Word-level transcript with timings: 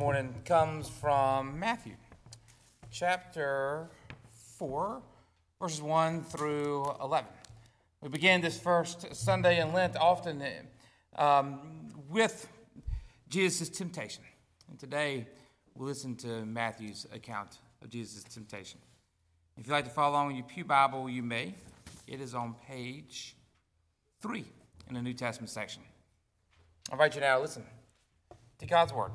morning 0.00 0.34
comes 0.46 0.88
from 0.88 1.58
Matthew 1.58 1.92
chapter 2.90 3.86
4, 4.56 5.02
verses 5.60 5.82
1 5.82 6.24
through 6.24 6.90
11. 7.02 7.28
We 8.00 8.08
begin 8.08 8.40
this 8.40 8.58
first 8.58 9.14
Sunday 9.14 9.60
in 9.60 9.74
Lent 9.74 9.98
often 9.98 10.42
um, 11.18 11.90
with 12.08 12.48
Jesus' 13.28 13.68
temptation. 13.68 14.24
And 14.70 14.78
today 14.78 15.26
we'll 15.74 15.88
listen 15.88 16.16
to 16.16 16.46
Matthew's 16.46 17.06
account 17.12 17.58
of 17.82 17.90
Jesus' 17.90 18.24
temptation. 18.24 18.80
If 19.58 19.66
you'd 19.66 19.74
like 19.74 19.84
to 19.84 19.90
follow 19.90 20.12
along 20.12 20.30
in 20.30 20.36
your 20.36 20.46
Pew 20.46 20.64
Bible, 20.64 21.10
you 21.10 21.22
may. 21.22 21.54
It 22.06 22.22
is 22.22 22.34
on 22.34 22.54
page 22.66 23.36
3 24.22 24.46
in 24.88 24.94
the 24.94 25.02
New 25.02 25.12
Testament 25.12 25.50
section. 25.50 25.82
I 26.88 26.94
invite 26.94 27.14
you 27.16 27.20
now 27.20 27.36
to 27.36 27.42
listen 27.42 27.64
to 28.60 28.66
God's 28.66 28.94
Word. 28.94 29.10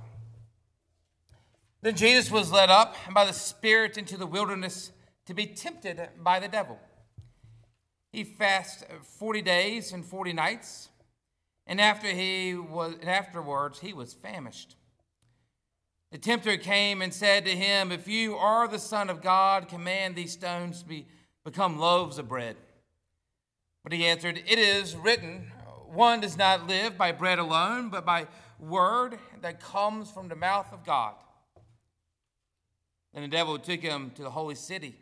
Then 1.85 1.95
Jesus 1.95 2.31
was 2.31 2.51
led 2.51 2.71
up 2.71 2.95
by 3.13 3.25
the 3.25 3.31
Spirit 3.31 3.95
into 3.95 4.17
the 4.17 4.25
wilderness 4.25 4.91
to 5.27 5.35
be 5.35 5.45
tempted 5.45 6.01
by 6.19 6.39
the 6.39 6.47
devil. 6.47 6.79
He 8.11 8.23
fasted 8.23 8.87
40 9.03 9.43
days 9.43 9.93
and 9.93 10.03
40 10.03 10.33
nights, 10.33 10.89
and 11.67 11.79
after 11.79 12.07
he 12.07 12.55
was 12.55 12.95
afterwards 13.05 13.81
he 13.81 13.93
was 13.93 14.15
famished. 14.15 14.75
The 16.11 16.17
tempter 16.17 16.57
came 16.57 17.03
and 17.03 17.13
said 17.13 17.45
to 17.45 17.51
him, 17.51 17.91
If 17.91 18.07
you 18.07 18.35
are 18.35 18.67
the 18.67 18.79
Son 18.79 19.11
of 19.11 19.21
God, 19.21 19.67
command 19.67 20.15
these 20.15 20.31
stones 20.31 20.81
to 20.81 20.87
be, 20.87 21.05
become 21.43 21.77
loaves 21.77 22.17
of 22.17 22.27
bread. 22.27 22.55
But 23.83 23.93
he 23.93 24.07
answered, 24.07 24.41
It 24.47 24.57
is 24.57 24.95
written, 24.95 25.51
One 25.85 26.19
does 26.19 26.35
not 26.35 26.65
live 26.65 26.97
by 26.97 27.11
bread 27.11 27.37
alone, 27.37 27.89
but 27.89 28.07
by 28.07 28.25
word 28.59 29.19
that 29.43 29.59
comes 29.59 30.09
from 30.09 30.29
the 30.29 30.35
mouth 30.35 30.73
of 30.73 30.83
God. 30.83 31.13
And 33.15 33.23
the 33.23 33.29
devil 33.29 33.57
took 33.57 33.79
him 33.79 34.11
to 34.15 34.23
the 34.23 34.29
holy 34.29 34.55
city 34.55 34.95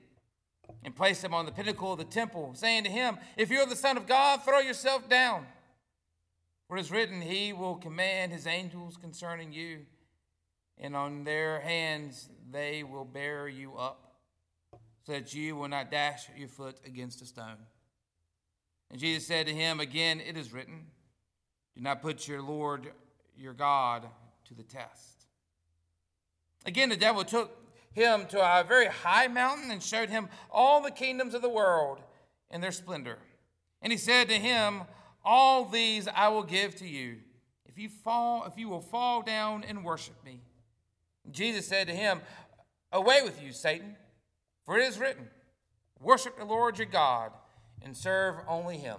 and 0.85 0.95
placed 0.95 1.23
him 1.23 1.33
on 1.33 1.45
the 1.45 1.51
pinnacle 1.51 1.93
of 1.93 1.97
the 1.97 2.05
temple, 2.05 2.51
saying 2.53 2.83
to 2.83 2.89
him, 2.89 3.17
If 3.35 3.49
you're 3.49 3.65
the 3.65 3.75
Son 3.75 3.97
of 3.97 4.07
God, 4.07 4.43
throw 4.43 4.59
yourself 4.59 5.09
down. 5.09 5.47
For 6.67 6.77
it 6.77 6.81
is 6.81 6.91
written, 6.91 7.21
He 7.21 7.53
will 7.53 7.75
command 7.75 8.31
His 8.31 8.47
angels 8.47 8.97
concerning 8.97 9.51
you, 9.51 9.79
and 10.77 10.95
on 10.95 11.23
their 11.23 11.59
hands 11.59 12.29
they 12.51 12.83
will 12.83 13.05
bear 13.05 13.47
you 13.47 13.75
up, 13.75 14.15
so 15.05 15.11
that 15.13 15.33
you 15.33 15.55
will 15.55 15.67
not 15.67 15.91
dash 15.91 16.27
your 16.37 16.47
foot 16.47 16.77
against 16.85 17.21
a 17.21 17.25
stone. 17.25 17.57
And 18.89 18.99
Jesus 18.99 19.27
said 19.27 19.47
to 19.47 19.53
him, 19.53 19.79
Again, 19.79 20.21
it 20.21 20.37
is 20.37 20.53
written, 20.53 20.85
Do 21.75 21.81
not 21.81 22.01
put 22.01 22.27
your 22.27 22.41
Lord 22.41 22.91
your 23.35 23.53
God 23.53 24.07
to 24.45 24.53
the 24.53 24.63
test. 24.63 25.25
Again, 26.65 26.89
the 26.89 26.95
devil 26.95 27.23
took 27.23 27.62
him 27.93 28.25
to 28.27 28.39
a 28.39 28.63
very 28.63 28.87
high 28.87 29.27
mountain 29.27 29.71
and 29.71 29.81
showed 29.81 30.09
him 30.09 30.27
all 30.51 30.81
the 30.81 30.91
kingdoms 30.91 31.33
of 31.33 31.41
the 31.41 31.49
world 31.49 31.99
in 32.49 32.61
their 32.61 32.71
splendor. 32.71 33.17
And 33.81 33.91
he 33.91 33.97
said 33.97 34.27
to 34.29 34.35
him, 34.35 34.81
All 35.23 35.65
these 35.65 36.07
I 36.07 36.29
will 36.29 36.43
give 36.43 36.75
to 36.77 36.87
you, 36.87 37.17
if 37.65 37.77
you 37.77 37.89
fall, 37.89 38.45
if 38.45 38.57
you 38.57 38.69
will 38.69 38.81
fall 38.81 39.21
down 39.21 39.63
and 39.63 39.83
worship 39.83 40.23
me. 40.25 40.41
Jesus 41.31 41.67
said 41.67 41.87
to 41.87 41.93
him, 41.93 42.21
Away 42.91 43.21
with 43.23 43.41
you, 43.41 43.51
Satan, 43.53 43.95
for 44.65 44.77
it 44.77 44.87
is 44.87 44.99
written, 44.99 45.27
Worship 45.99 46.37
the 46.37 46.45
Lord 46.45 46.77
your 46.77 46.87
God 46.87 47.31
and 47.81 47.95
serve 47.95 48.35
only 48.47 48.77
him. 48.77 48.97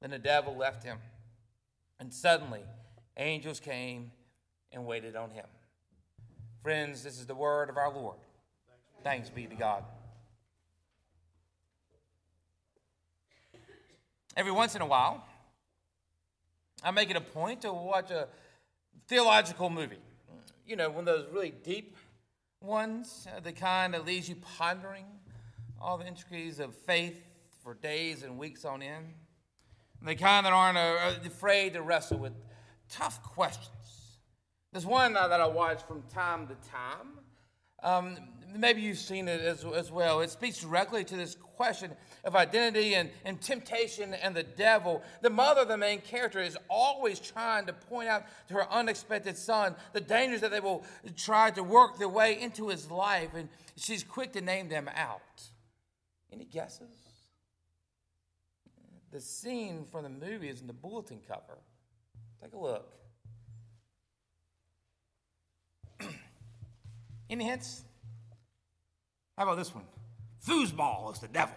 Then 0.00 0.10
the 0.10 0.18
devil 0.18 0.56
left 0.56 0.82
him, 0.84 0.98
and 1.98 2.12
suddenly 2.12 2.62
angels 3.16 3.60
came 3.60 4.12
and 4.72 4.86
waited 4.86 5.16
on 5.16 5.30
him. 5.30 5.46
Friends, 6.62 7.02
this 7.02 7.18
is 7.18 7.24
the 7.24 7.34
word 7.34 7.70
of 7.70 7.78
our 7.78 7.90
Lord. 7.90 8.18
Thanks 9.02 9.30
be 9.30 9.46
to 9.46 9.54
God. 9.54 9.82
Every 14.36 14.52
once 14.52 14.74
in 14.74 14.82
a 14.82 14.86
while, 14.86 15.24
I 16.84 16.90
make 16.90 17.08
it 17.08 17.16
a 17.16 17.20
point 17.22 17.62
to 17.62 17.72
watch 17.72 18.10
a 18.10 18.28
theological 19.08 19.70
movie. 19.70 19.96
You 20.66 20.76
know, 20.76 20.90
one 20.90 21.00
of 21.00 21.06
those 21.06 21.28
really 21.32 21.54
deep 21.64 21.96
ones, 22.60 23.26
uh, 23.34 23.40
the 23.40 23.52
kind 23.52 23.94
that 23.94 24.04
leaves 24.04 24.28
you 24.28 24.36
pondering 24.58 25.06
all 25.80 25.96
the 25.96 26.06
intricacies 26.06 26.60
of 26.60 26.74
faith 26.74 27.22
for 27.64 27.72
days 27.72 28.22
and 28.22 28.36
weeks 28.36 28.66
on 28.66 28.82
end. 28.82 29.14
The 30.02 30.14
kind 30.14 30.44
that 30.44 30.52
aren't 30.52 30.76
uh, 30.76 31.26
afraid 31.26 31.72
to 31.72 31.80
wrestle 31.80 32.18
with 32.18 32.34
tough 32.90 33.22
questions 33.22 33.99
there's 34.72 34.86
one 34.86 35.16
uh, 35.16 35.28
that 35.28 35.40
I 35.40 35.46
watch 35.46 35.82
from 35.86 36.02
time 36.12 36.46
to 36.46 36.54
time. 36.68 37.18
Um, 37.82 38.16
maybe 38.54 38.82
you've 38.82 38.98
seen 38.98 39.26
it 39.26 39.40
as, 39.40 39.64
as 39.64 39.90
well. 39.90 40.20
It 40.20 40.30
speaks 40.30 40.60
directly 40.60 41.04
to 41.04 41.16
this 41.16 41.36
question 41.56 41.92
of 42.24 42.36
identity 42.36 42.94
and, 42.94 43.10
and 43.24 43.40
temptation 43.40 44.14
and 44.14 44.34
the 44.34 44.42
devil. 44.42 45.02
The 45.22 45.30
mother, 45.30 45.64
the 45.64 45.76
main 45.76 46.00
character, 46.00 46.40
is 46.40 46.56
always 46.68 47.18
trying 47.18 47.66
to 47.66 47.72
point 47.72 48.08
out 48.08 48.24
to 48.48 48.54
her 48.54 48.72
unexpected 48.72 49.36
son 49.36 49.74
the 49.92 50.00
dangers 50.00 50.40
that 50.42 50.50
they 50.50 50.60
will 50.60 50.84
try 51.16 51.50
to 51.50 51.62
work 51.62 51.98
their 51.98 52.08
way 52.08 52.40
into 52.40 52.68
his 52.68 52.90
life, 52.90 53.30
and 53.34 53.48
she's 53.76 54.04
quick 54.04 54.32
to 54.32 54.40
name 54.40 54.68
them 54.68 54.88
out. 54.94 55.42
Any 56.32 56.44
guesses? 56.44 56.96
The 59.10 59.20
scene 59.20 59.86
from 59.90 60.04
the 60.04 60.08
movie 60.08 60.48
is 60.48 60.60
in 60.60 60.68
the 60.68 60.72
bulletin 60.72 61.18
cover. 61.26 61.58
Take 62.40 62.52
a 62.52 62.58
look. 62.58 62.92
Any 67.30 67.44
hints? 67.44 67.84
How 69.38 69.44
about 69.44 69.56
this 69.56 69.72
one? 69.72 69.84
Foosball 70.44 71.12
is 71.12 71.20
the 71.20 71.28
devil. 71.28 71.54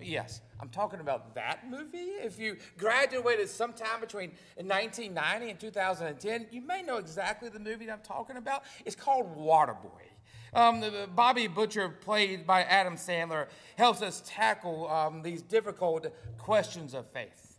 Yes, 0.00 0.40
I'm 0.60 0.68
talking 0.68 1.00
about 1.00 1.34
that 1.34 1.68
movie. 1.68 1.98
If 1.98 2.38
you 2.38 2.56
graduated 2.78 3.48
sometime 3.48 4.00
between 4.00 4.30
1990 4.54 5.50
and 5.50 5.58
2010, 5.58 6.46
you 6.52 6.60
may 6.60 6.82
know 6.82 6.98
exactly 6.98 7.48
the 7.48 7.58
movie 7.58 7.90
I'm 7.90 7.98
talking 8.04 8.36
about. 8.36 8.62
It's 8.84 8.94
called 8.94 9.36
Waterboy. 9.36 10.02
Um, 10.54 10.84
Bobby 11.16 11.48
Butcher, 11.48 11.88
played 11.88 12.46
by 12.46 12.62
Adam 12.62 12.94
Sandler, 12.94 13.48
helps 13.76 14.02
us 14.02 14.22
tackle 14.24 14.88
um, 14.88 15.22
these 15.22 15.42
difficult 15.42 16.06
questions 16.38 16.94
of 16.94 17.10
faith. 17.10 17.58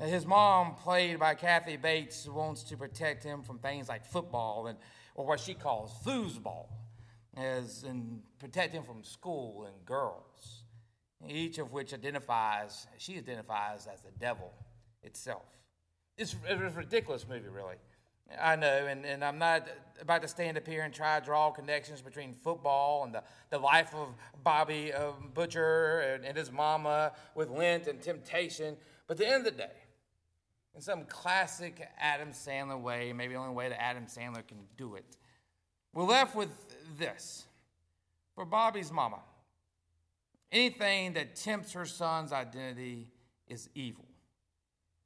His 0.00 0.24
mom, 0.24 0.74
played 0.74 1.18
by 1.18 1.34
Kathy 1.34 1.76
Bates, 1.76 2.26
wants 2.26 2.62
to 2.64 2.78
protect 2.78 3.22
him 3.22 3.42
from 3.42 3.58
things 3.58 3.90
like 3.90 4.06
football 4.06 4.68
and 4.68 4.78
or 5.14 5.26
what 5.26 5.40
she 5.40 5.54
calls 5.54 5.92
foosball, 6.04 6.66
as 7.36 7.84
in 7.84 8.20
protecting 8.38 8.82
from 8.82 9.02
school 9.02 9.64
and 9.64 9.84
girls, 9.84 10.64
each 11.28 11.58
of 11.58 11.72
which 11.72 11.94
identifies, 11.94 12.86
she 12.98 13.16
identifies 13.16 13.86
as 13.92 14.02
the 14.02 14.10
devil 14.18 14.52
itself. 15.02 15.44
It's, 16.18 16.34
it's 16.46 16.60
a 16.60 16.78
ridiculous 16.78 17.26
movie, 17.28 17.48
really. 17.48 17.76
I 18.40 18.56
know, 18.56 18.86
and, 18.86 19.04
and 19.04 19.24
I'm 19.24 19.38
not 19.38 19.68
about 20.00 20.22
to 20.22 20.28
stand 20.28 20.56
up 20.56 20.66
here 20.66 20.82
and 20.82 20.92
try 20.92 21.18
to 21.18 21.24
draw 21.24 21.50
connections 21.50 22.00
between 22.00 22.32
football 22.32 23.04
and 23.04 23.14
the, 23.14 23.22
the 23.50 23.58
life 23.58 23.94
of 23.94 24.08
Bobby 24.42 24.92
um, 24.92 25.30
Butcher 25.34 26.00
and, 26.00 26.24
and 26.24 26.36
his 26.36 26.50
mama 26.50 27.12
with 27.34 27.50
Lent 27.50 27.86
and 27.88 28.00
temptation. 28.00 28.76
But 29.06 29.14
at 29.14 29.18
the 29.18 29.28
end 29.28 29.46
of 29.46 29.52
the 29.52 29.58
day, 29.58 29.81
in 30.74 30.80
some 30.80 31.04
classic 31.04 31.86
Adam 31.98 32.30
Sandler 32.30 32.80
way, 32.80 33.12
maybe 33.12 33.34
the 33.34 33.40
only 33.40 33.54
way 33.54 33.68
that 33.68 33.80
Adam 33.80 34.04
Sandler 34.06 34.46
can 34.46 34.58
do 34.76 34.94
it. 34.94 35.16
We're 35.92 36.04
left 36.04 36.34
with 36.34 36.50
this 36.98 37.44
for 38.34 38.44
Bobby's 38.44 38.90
mama. 38.90 39.20
Anything 40.50 41.14
that 41.14 41.36
tempts 41.36 41.72
her 41.72 41.84
son's 41.84 42.32
identity 42.32 43.08
is 43.46 43.68
evil. 43.74 44.04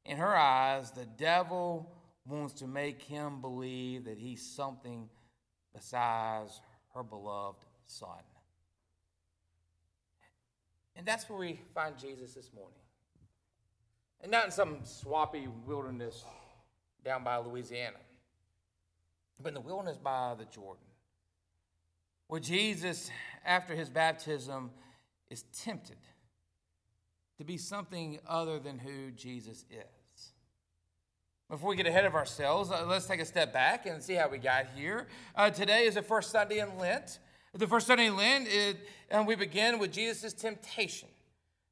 In 0.05 0.17
her 0.17 0.37
eyes, 0.37 0.93
the 0.93 1.07
devil 1.07 1.93
wants 2.25 2.55
to 2.55 2.67
make 2.67 3.03
him 3.03 3.41
believe 3.41 4.05
that 4.05 4.19
he's 4.19 4.43
something 4.45 5.09
besides 5.75 6.61
her 6.95 7.03
beloved 7.03 7.65
son. 7.85 8.09
And 10.95 11.05
that's 11.05 11.29
where 11.29 11.39
we 11.39 11.61
find 11.75 11.99
Jesus 11.99 12.35
this 12.35 12.51
morning. 12.55 12.79
And 14.23 14.33
not 14.33 14.47
in 14.47 14.51
some 14.51 14.79
swampy 14.85 15.49
wilderness 15.67 16.25
down 17.05 17.23
by 17.23 17.37
Louisiana, 17.39 17.99
but 19.41 19.49
in 19.49 19.55
the 19.55 19.61
wilderness 19.61 19.97
by 19.97 20.35
the 20.37 20.45
Jordan, 20.47 20.83
where 22.27 22.41
Jesus, 22.41 23.11
after 23.45 23.75
his 23.75 23.89
baptism, 23.89 24.71
is 25.31 25.45
tempted 25.57 25.99
to 27.39 27.45
be 27.45 27.57
something 27.57 28.19
other 28.27 28.59
than 28.59 28.79
who 28.79 29.11
Jesus 29.13 29.65
is. 29.71 30.33
Before 31.49 31.71
we 31.71 31.77
get 31.77 31.87
ahead 31.87 32.05
of 32.05 32.17
ourselves, 32.17 32.73
uh, 32.73 32.85
let's 32.87 33.07
take 33.07 33.21
a 33.21 33.25
step 33.25 33.53
back 33.53 33.87
and 33.87 34.03
see 34.03 34.15
how 34.15 34.29
we 34.29 34.39
got 34.39 34.67
here. 34.75 35.07
Uh, 35.37 35.49
today 35.49 35.87
is 35.87 35.95
the 35.95 36.03
first 36.03 36.33
Sunday 36.33 36.59
in 36.59 36.77
Lent. 36.77 37.21
The 37.55 37.69
first 37.69 37.87
Sunday 37.87 38.07
in 38.07 38.17
Lent, 38.17 38.49
it, 38.49 38.77
and 39.11 39.27
we 39.27 39.37
begin 39.37 39.79
with 39.79 39.93
Jesus' 39.93 40.33
temptation 40.33 41.09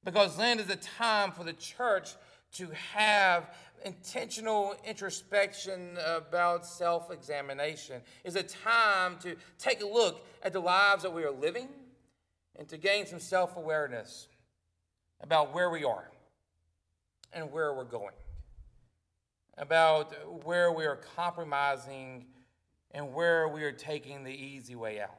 because 0.05 0.38
Lent 0.38 0.61
is 0.61 0.70
a 0.70 0.76
time 0.76 1.32
for 1.32 1.43
the 1.43 1.52
church 1.55 2.14
to 2.54 2.68
have 2.94 3.54
intentional 3.84 4.74
introspection, 4.84 5.98
about 6.04 6.66
self 6.66 7.10
examination. 7.10 8.00
Is 8.24 8.36
a 8.36 8.42
time 8.42 9.18
to 9.20 9.36
take 9.58 9.82
a 9.82 9.86
look 9.86 10.26
at 10.42 10.52
the 10.52 10.60
lives 10.60 11.02
that 11.02 11.12
we 11.12 11.24
are 11.24 11.30
living 11.30 11.68
and 12.56 12.68
to 12.68 12.76
gain 12.76 13.06
some 13.06 13.20
self 13.20 13.56
awareness 13.56 14.28
about 15.20 15.54
where 15.54 15.70
we 15.70 15.84
are 15.84 16.10
and 17.32 17.50
where 17.52 17.74
we're 17.74 17.84
going, 17.84 18.14
about 19.58 20.14
where 20.44 20.72
we 20.72 20.86
are 20.86 21.00
compromising 21.16 22.26
and 22.92 23.12
where 23.12 23.48
we 23.48 23.64
are 23.64 23.72
taking 23.72 24.22
the 24.22 24.30
easy 24.30 24.76
way 24.76 25.00
out. 25.00 25.10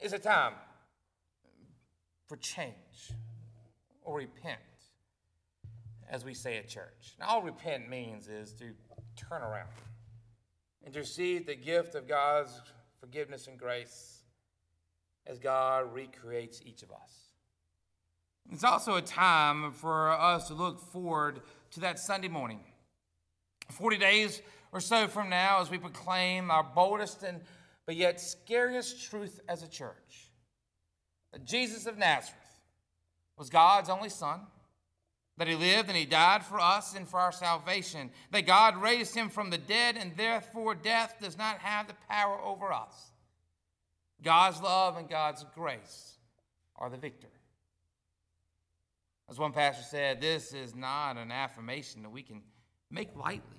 It's 0.00 0.14
a 0.14 0.18
time 0.18 0.54
for 2.26 2.36
change 2.36 3.12
or 4.02 4.16
repent, 4.16 4.58
as 6.08 6.24
we 6.24 6.34
say 6.34 6.56
at 6.58 6.68
church. 6.68 7.14
Now, 7.18 7.26
all 7.28 7.42
repent 7.42 7.88
means 7.88 8.28
is 8.28 8.52
to 8.54 8.72
turn 9.16 9.42
around 9.42 9.68
and 10.84 10.92
to 10.94 11.00
receive 11.00 11.46
the 11.46 11.54
gift 11.54 11.94
of 11.94 12.08
God's 12.08 12.50
forgiveness 13.00 13.46
and 13.46 13.58
grace 13.58 14.22
as 15.26 15.38
God 15.38 15.94
recreates 15.94 16.60
each 16.64 16.82
of 16.82 16.90
us. 16.90 17.28
It's 18.50 18.64
also 18.64 18.96
a 18.96 19.02
time 19.02 19.72
for 19.72 20.10
us 20.10 20.48
to 20.48 20.54
look 20.54 20.80
forward 20.80 21.40
to 21.72 21.80
that 21.80 21.98
Sunday 21.98 22.28
morning. 22.28 22.60
40 23.70 23.98
days 23.98 24.42
or 24.72 24.80
so 24.80 25.06
from 25.06 25.30
now, 25.30 25.60
as 25.60 25.70
we 25.70 25.78
proclaim 25.78 26.50
our 26.50 26.64
boldest 26.64 27.22
and 27.22 27.40
but 27.86 27.96
yet 27.96 28.20
scariest 28.20 29.10
truth 29.10 29.40
as 29.48 29.62
a 29.62 29.68
church 29.68 30.30
that 31.32 31.44
Jesus 31.44 31.86
of 31.86 31.98
Nazareth 31.98 32.60
was 33.36 33.50
God's 33.50 33.88
only 33.88 34.08
Son, 34.08 34.40
that 35.38 35.48
He 35.48 35.54
lived 35.54 35.88
and 35.88 35.96
He 35.96 36.04
died 36.04 36.44
for 36.44 36.60
us 36.60 36.94
and 36.94 37.08
for 37.08 37.18
our 37.18 37.32
salvation, 37.32 38.10
that 38.30 38.46
God 38.46 38.80
raised 38.80 39.14
Him 39.14 39.28
from 39.28 39.50
the 39.50 39.58
dead, 39.58 39.96
and 39.96 40.16
therefore 40.16 40.74
death 40.74 41.16
does 41.20 41.38
not 41.38 41.58
have 41.58 41.88
the 41.88 41.94
power 42.08 42.40
over 42.40 42.72
us. 42.72 43.12
God's 44.22 44.60
love 44.60 44.96
and 44.96 45.08
God's 45.08 45.44
grace 45.54 46.18
are 46.76 46.90
the 46.90 46.96
victor. 46.96 47.28
As 49.28 49.38
one 49.38 49.52
pastor 49.52 49.82
said, 49.82 50.20
this 50.20 50.52
is 50.52 50.74
not 50.74 51.16
an 51.16 51.32
affirmation 51.32 52.02
that 52.02 52.10
we 52.10 52.22
can 52.22 52.42
make 52.90 53.16
lightly. 53.16 53.56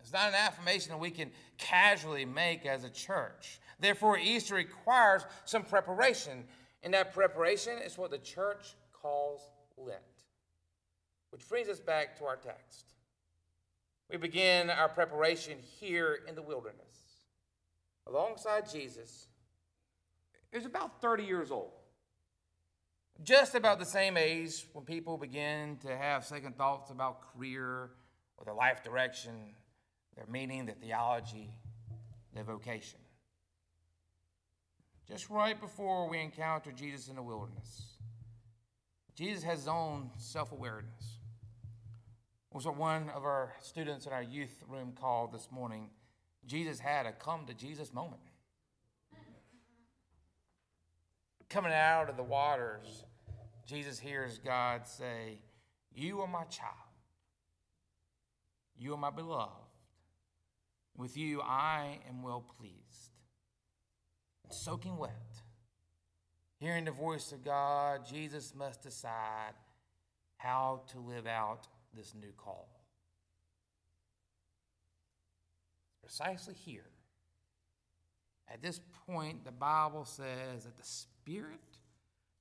It's 0.00 0.12
not 0.12 0.28
an 0.28 0.34
affirmation 0.34 0.90
that 0.90 1.00
we 1.00 1.10
can 1.10 1.32
casually 1.58 2.24
make 2.24 2.64
as 2.64 2.84
a 2.84 2.90
church. 2.90 3.58
Therefore, 3.80 4.18
Easter 4.18 4.54
requires 4.54 5.24
some 5.46 5.64
preparation. 5.64 6.44
And 6.84 6.94
that 6.94 7.12
preparation 7.12 7.78
is 7.78 7.98
what 7.98 8.12
the 8.12 8.18
church 8.18 8.76
calls 8.92 9.40
Lent. 9.76 9.98
Which 11.36 11.46
brings 11.50 11.68
us 11.68 11.80
back 11.80 12.16
to 12.16 12.24
our 12.24 12.36
text. 12.36 12.94
We 14.10 14.16
begin 14.16 14.70
our 14.70 14.88
preparation 14.88 15.58
here 15.78 16.20
in 16.26 16.34
the 16.34 16.40
wilderness 16.40 17.26
alongside 18.06 18.70
Jesus. 18.72 19.26
Was 20.54 20.64
about 20.64 21.02
30 21.02 21.24
years 21.24 21.50
old. 21.50 21.72
Just 23.22 23.54
about 23.54 23.78
the 23.78 23.84
same 23.84 24.16
age 24.16 24.64
when 24.72 24.86
people 24.86 25.18
begin 25.18 25.76
to 25.82 25.94
have 25.94 26.24
second 26.24 26.56
thoughts 26.56 26.90
about 26.90 27.20
career 27.20 27.90
or 28.38 28.44
their 28.46 28.54
life 28.54 28.82
direction, 28.82 29.34
their 30.14 30.24
meaning, 30.30 30.64
their 30.64 30.74
theology, 30.76 31.50
their 32.32 32.44
vocation. 32.44 33.00
Just 35.06 35.28
right 35.28 35.60
before 35.60 36.08
we 36.08 36.18
encounter 36.18 36.72
Jesus 36.72 37.08
in 37.08 37.16
the 37.16 37.22
wilderness, 37.22 37.96
Jesus 39.14 39.42
has 39.44 39.58
his 39.58 39.68
own 39.68 40.10
self 40.16 40.52
awareness. 40.52 41.15
Was 42.56 42.64
what 42.64 42.78
one 42.78 43.10
of 43.10 43.26
our 43.26 43.52
students 43.60 44.06
in 44.06 44.14
our 44.14 44.22
youth 44.22 44.64
room 44.66 44.94
called 44.98 45.30
this 45.30 45.48
morning 45.52 45.90
Jesus 46.46 46.78
had 46.78 47.04
a 47.04 47.12
come 47.12 47.44
to 47.44 47.52
Jesus 47.52 47.92
moment. 47.92 48.22
Coming 51.50 51.74
out 51.74 52.08
of 52.08 52.16
the 52.16 52.22
waters, 52.22 53.04
Jesus 53.66 53.98
hears 53.98 54.38
God 54.38 54.86
say, 54.86 55.40
You 55.94 56.22
are 56.22 56.26
my 56.26 56.44
child. 56.44 56.72
You 58.78 58.94
are 58.94 58.96
my 58.96 59.10
beloved. 59.10 59.52
With 60.96 61.14
you 61.14 61.42
I 61.42 61.98
am 62.08 62.22
well 62.22 62.42
pleased. 62.58 63.10
Soaking 64.48 64.96
wet. 64.96 65.42
Hearing 66.58 66.86
the 66.86 66.90
voice 66.90 67.32
of 67.32 67.44
God, 67.44 68.06
Jesus 68.10 68.54
must 68.56 68.82
decide 68.82 69.52
how 70.38 70.84
to 70.92 71.00
live 71.00 71.26
out 71.26 71.68
this 71.96 72.14
new 72.14 72.32
call. 72.36 72.68
Precisely 76.02 76.54
here, 76.54 76.90
at 78.52 78.62
this 78.62 78.80
point, 79.06 79.44
the 79.44 79.52
Bible 79.52 80.04
says 80.04 80.64
that 80.64 80.76
the 80.76 80.84
Spirit 80.84 81.60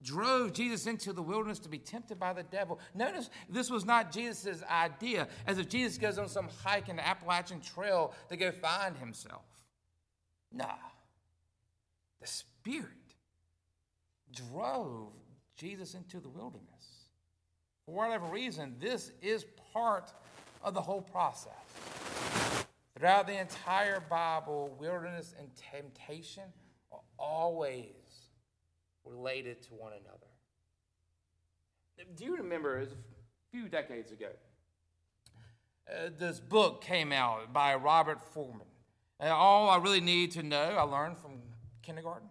drove 0.04 0.54
Jesus 0.54 0.86
into 0.86 1.13
the 1.13 1.22
wilderness 1.22 1.57
to 1.60 1.69
be 1.69 1.80
tempted 1.80 2.19
by 2.19 2.34
the 2.34 2.44
devil. 2.44 2.80
Notice 2.94 3.30
this 3.50 3.72
was 3.72 3.86
not 3.86 4.12
Jesus' 4.12 4.62
idea, 4.69 5.28
as 5.48 5.58
if 5.58 5.68
Jesus 5.68 5.98
goes 5.98 6.19
on 6.19 6.28
some 6.28 6.48
hike 6.63 6.90
in 6.90 6.98
the 6.98 7.08
Appalachian 7.08 7.60
Trail 7.62 8.13
to 8.30 8.38
go 8.38 8.51
find 8.51 8.96
himself. 8.98 9.46
Nah. 10.51 10.75
The 12.22 12.28
Spirit 12.28 12.92
drove 14.31 15.13
Jesus 15.56 15.96
into 15.96 16.19
the 16.19 16.30
wilderness. 16.30 17.05
For 17.86 17.94
whatever 17.94 18.26
reason, 18.28 18.76
this 18.80 19.12
is 19.22 19.46
part 19.74 20.12
of 20.64 20.74
the 20.74 20.82
whole 20.82 21.02
process. 21.02 21.54
Throughout 22.98 23.28
the 23.28 23.40
entire 23.40 24.00
Bible, 24.00 24.76
wilderness 24.80 25.36
and 25.38 25.50
temptation 25.56 26.44
are 26.92 27.02
always 27.20 27.86
related 29.06 29.62
to 29.64 29.74
one 29.74 29.92
another. 29.94 30.26
Do 32.16 32.26
you 32.26 32.38
remember, 32.38 32.82
a 32.82 32.88
few 33.52 33.70
decades 33.70 34.12
ago, 34.12 34.30
uh, 35.88 36.10
this 36.18 36.40
book 36.40 36.82
came 36.82 37.12
out 37.12 37.54
by 37.54 37.76
Robert 37.76 38.20
Fulghum. 38.34 38.62
And 39.20 39.30
all 39.30 39.70
I 39.70 39.78
really 39.78 40.02
need 40.02 40.32
to 40.32 40.44
know, 40.44 40.76
I 40.78 40.82
learned 40.82 41.18
from 41.18 41.42
kindergarten. 41.84 42.28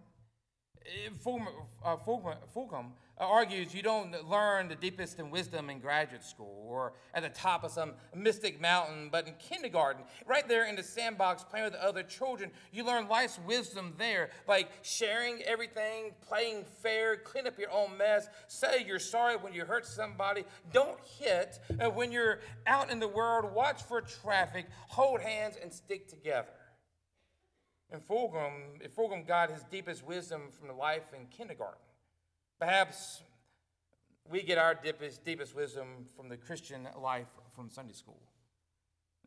Fulghum, 1.23 1.47
uh, 1.83 1.95
Fulghum 1.95 2.91
Uh, 3.17 3.23
argues 3.23 3.73
you 3.73 3.81
don't 3.81 4.13
learn 4.29 4.67
the 4.67 4.75
deepest 4.75 5.19
in 5.19 5.31
wisdom 5.31 5.69
in 5.69 5.79
graduate 5.79 6.23
school 6.23 6.65
or 6.67 6.91
at 7.13 7.23
the 7.23 7.29
top 7.29 7.63
of 7.63 7.71
some 7.71 7.93
mystic 8.13 8.59
mountain, 8.59 9.07
but 9.09 9.25
in 9.25 9.33
kindergarten, 9.35 10.03
right 10.25 10.49
there 10.49 10.65
in 10.67 10.75
the 10.75 10.83
sandbox 10.83 11.41
playing 11.41 11.63
with 11.63 11.75
other 11.75 12.03
children, 12.03 12.51
you 12.73 12.83
learn 12.83 13.07
life's 13.07 13.39
wisdom 13.47 13.93
there 13.97 14.31
by 14.45 14.65
sharing 14.81 15.41
everything, 15.43 16.11
playing 16.27 16.65
fair, 16.81 17.15
clean 17.15 17.47
up 17.47 17.57
your 17.57 17.71
own 17.71 17.97
mess, 17.97 18.27
say 18.47 18.83
you're 18.85 18.99
sorry 18.99 19.37
when 19.37 19.53
you 19.53 19.63
hurt 19.63 19.85
somebody, 19.85 20.43
don't 20.73 20.99
hit. 21.17 21.59
And 21.79 21.95
when 21.95 22.11
you're 22.11 22.39
out 22.67 22.91
in 22.91 22.99
the 22.99 23.07
world, 23.07 23.53
watch 23.53 23.81
for 23.83 24.01
traffic, 24.01 24.65
hold 24.89 25.21
hands, 25.21 25.55
and 25.61 25.71
stick 25.71 26.09
together. 26.09 26.49
And 27.91 28.05
Fulghum, 28.05 28.85
Fulghum 28.93 29.25
got 29.25 29.51
his 29.51 29.63
deepest 29.71 30.05
wisdom 30.05 30.49
from 30.51 30.67
the 30.67 30.73
life 30.73 31.13
in 31.17 31.27
kindergarten. 31.27 31.84
Perhaps 32.59 33.21
we 34.29 34.41
get 34.41 34.57
our 34.57 34.73
deepest, 34.73 35.23
deepest 35.23 35.55
wisdom 35.55 36.07
from 36.15 36.29
the 36.29 36.37
Christian 36.37 36.87
life 36.99 37.27
from 37.55 37.69
Sunday 37.69 37.93
school. 37.93 38.21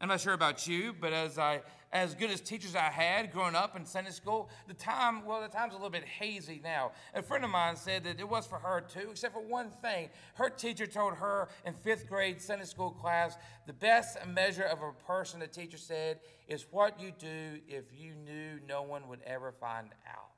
I'm 0.01 0.09
not 0.09 0.21
sure 0.21 0.33
about 0.33 0.69
you, 0.69 0.95
but 0.99 1.13
as 1.13 1.39
I, 1.39 1.61
as 1.93 2.15
good 2.15 2.31
as 2.31 2.41
teachers 2.41 2.77
I 2.77 2.83
had 2.83 3.33
growing 3.33 3.57
up 3.57 3.77
in 3.77 3.85
Sunday 3.85 4.13
school, 4.13 4.49
the 4.69 4.75
time, 4.75 5.25
well, 5.25 5.41
the 5.43 5.49
time's 5.49 5.73
a 5.73 5.77
little 5.77 5.91
bit 5.91 6.05
hazy 6.05 6.61
now. 6.63 6.93
A 7.15 7.23
friend 7.23 7.45
of 7.45 7.51
mine 7.51 7.75
said 7.75 8.05
that 8.05 8.21
it 8.21 8.29
was 8.29 8.47
for 8.47 8.61
her 8.61 8.81
too, 8.81 9.09
except 9.11 9.35
for 9.35 9.43
one 9.43 9.71
thing. 9.71 10.11
Her 10.35 10.51
teacher 10.51 10.87
told 10.87 11.15
her 11.15 11.49
in 11.65 11.75
fifth 11.75 12.09
grade 12.09 12.41
Sunday 12.41 12.67
school 12.67 12.93
class, 12.93 13.37
the 13.67 13.73
best 13.73 14.19
measure 14.27 14.63
of 14.63 14.83
a 14.83 14.93
person, 15.05 15.41
the 15.41 15.49
teacher 15.49 15.79
said, 15.79 16.21
is 16.47 16.67
what 16.71 17.01
you 17.01 17.13
do 17.19 17.59
if 17.67 17.87
you 17.93 18.15
knew 18.15 18.61
no 18.69 18.83
one 18.83 19.09
would 19.09 19.21
ever 19.27 19.51
find 19.51 19.89
out. 20.07 20.38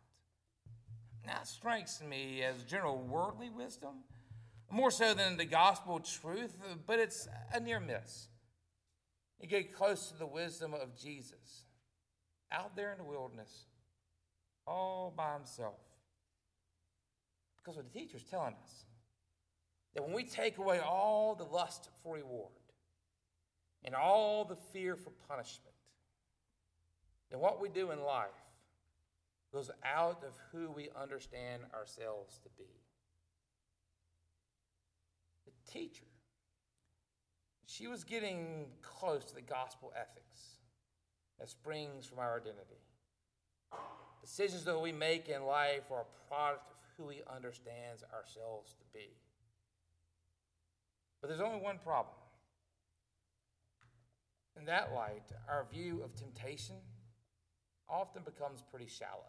It 1.24 1.46
strikes 1.46 2.02
me 2.02 2.42
as 2.42 2.64
general 2.64 2.98
worldly 2.98 3.50
wisdom, 3.50 4.04
more 4.70 4.90
so 4.90 5.14
than 5.14 5.36
the 5.36 5.44
gospel 5.44 6.00
truth, 6.00 6.56
but 6.86 6.98
it's 6.98 7.28
a 7.52 7.60
near 7.60 7.80
miss. 7.80 8.28
You 9.40 9.48
get 9.48 9.74
close 9.74 10.10
to 10.10 10.18
the 10.18 10.26
wisdom 10.26 10.74
of 10.74 10.96
Jesus 10.96 11.64
out 12.52 12.76
there 12.76 12.92
in 12.92 12.98
the 12.98 13.04
wilderness, 13.04 13.66
all 14.66 15.12
by 15.16 15.34
himself. 15.34 15.80
Because 17.56 17.76
what 17.76 17.92
the 17.92 17.98
teacher's 17.98 18.24
telling 18.24 18.54
us 18.62 18.84
that 19.94 20.02
when 20.02 20.14
we 20.14 20.24
take 20.24 20.58
away 20.58 20.78
all 20.80 21.34
the 21.34 21.44
lust 21.44 21.90
for 22.02 22.14
reward 22.14 22.52
and 23.84 23.94
all 23.94 24.44
the 24.44 24.56
fear 24.56 24.96
for 24.96 25.10
punishment, 25.28 25.74
then 27.30 27.40
what 27.40 27.60
we 27.60 27.68
do 27.68 27.90
in 27.90 28.02
life 28.02 28.28
goes 29.52 29.71
out 29.85 30.23
of 30.25 30.33
who 30.52 30.71
we 30.71 30.88
understand 31.00 31.62
ourselves 31.75 32.38
to 32.38 32.49
be. 32.57 32.71
The 35.47 35.73
teacher 35.73 36.04
she 37.71 37.87
was 37.87 38.02
getting 38.02 38.66
close 38.83 39.25
to 39.26 39.35
the 39.35 39.40
gospel 39.40 39.92
ethics 39.95 40.57
that 41.38 41.49
springs 41.49 42.04
from 42.04 42.19
our 42.19 42.35
identity. 42.35 42.83
Decisions 44.21 44.64
that 44.64 44.78
we 44.78 44.90
make 44.90 45.28
in 45.28 45.45
life 45.45 45.85
are 45.92 46.00
a 46.00 46.28
product 46.28 46.69
of 46.69 46.76
who 46.97 47.07
we 47.07 47.23
understand 47.33 48.00
ourselves 48.12 48.75
to 48.75 48.85
be. 48.92 49.11
But 51.21 51.28
there's 51.28 51.40
only 51.40 51.61
one 51.61 51.78
problem. 51.78 52.16
In 54.59 54.64
that 54.64 54.92
light, 54.92 55.30
our 55.49 55.64
view 55.73 56.02
of 56.02 56.16
temptation 56.16 56.75
often 57.90 58.23
becomes 58.23 58.62
pretty 58.70 58.87
shallow. 58.87 59.25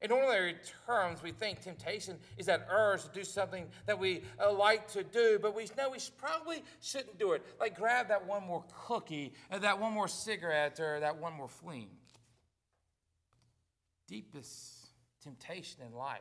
In 0.00 0.12
ordinary 0.12 0.54
terms, 0.86 1.22
we 1.24 1.32
think 1.32 1.60
temptation 1.60 2.18
is 2.36 2.46
that 2.46 2.68
urge 2.70 3.02
to 3.02 3.08
do 3.12 3.24
something 3.24 3.66
that 3.86 3.98
we 3.98 4.22
uh, 4.40 4.52
like 4.52 4.86
to 4.92 5.02
do, 5.02 5.40
but 5.42 5.56
we 5.56 5.66
know 5.76 5.90
we 5.90 5.98
probably 6.16 6.62
shouldn't 6.80 7.18
do 7.18 7.32
it. 7.32 7.44
Like 7.58 7.76
grab 7.76 8.08
that 8.08 8.24
one 8.24 8.46
more 8.46 8.64
cookie, 8.86 9.34
or 9.50 9.58
that 9.58 9.80
one 9.80 9.92
more 9.92 10.06
cigarette, 10.06 10.78
or 10.78 11.00
that 11.00 11.18
one 11.18 11.32
more 11.32 11.48
fling. 11.48 11.88
Deepest 14.06 14.86
temptation 15.20 15.82
in 15.84 15.92
life 15.92 16.20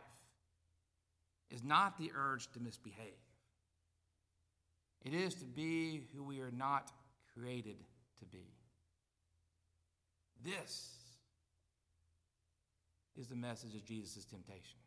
is 1.52 1.64
not 1.64 2.00
the 2.00 2.12
urge 2.16 2.52
to 2.54 2.60
misbehave, 2.60 3.14
it 5.06 5.14
is 5.14 5.36
to 5.36 5.46
be 5.46 6.02
who 6.16 6.24
we 6.24 6.40
are 6.40 6.52
not 6.52 6.92
created 7.36 7.78
to 8.20 8.26
be. 8.26 8.56
This 10.44 10.97
is 13.18 13.28
the 13.28 13.36
message 13.36 13.76
of 13.76 13.84
Jesus' 13.86 14.26
temptation. 14.26 14.80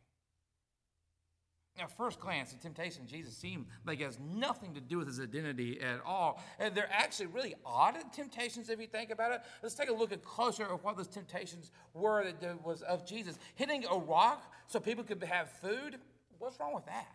Now, 1.77 1.87
first 1.87 2.19
glance, 2.19 2.51
the 2.51 2.59
temptation 2.59 3.03
of 3.03 3.07
Jesus 3.07 3.35
seemed 3.35 3.65
like 3.85 4.01
it 4.01 4.03
has 4.03 4.19
nothing 4.19 4.73
to 4.73 4.81
do 4.81 4.97
with 4.97 5.07
his 5.07 5.21
identity 5.21 5.79
at 5.81 6.01
all. 6.05 6.43
And 6.59 6.75
they're 6.75 6.89
actually 6.91 7.27
really 7.27 7.55
odd 7.65 7.95
temptations 8.13 8.69
if 8.69 8.79
you 8.79 8.87
think 8.87 9.09
about 9.09 9.31
it. 9.31 9.41
Let's 9.63 9.75
take 9.75 9.89
a 9.89 9.93
look 9.93 10.11
at 10.11 10.23
closer 10.23 10.63
at 10.63 10.83
what 10.83 10.97
those 10.97 11.07
temptations 11.07 11.71
were 11.93 12.25
that 12.41 12.65
was 12.65 12.81
of 12.81 13.05
Jesus. 13.05 13.39
Hitting 13.55 13.85
a 13.89 13.97
rock 13.97 14.53
so 14.67 14.79
people 14.79 15.03
could 15.03 15.23
have 15.23 15.49
food, 15.49 15.97
what's 16.39 16.59
wrong 16.59 16.75
with 16.75 16.85
that? 16.87 17.07